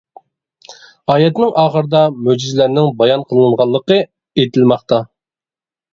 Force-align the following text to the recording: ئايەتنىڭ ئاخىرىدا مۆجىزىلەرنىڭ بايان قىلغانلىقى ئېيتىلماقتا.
ئايەتنىڭ 1.15 1.51
ئاخىرىدا 1.63 2.01
مۆجىزىلەرنىڭ 2.29 2.89
بايان 3.03 3.27
قىلغانلىقى 3.35 3.99
ئېيتىلماقتا. 4.09 5.05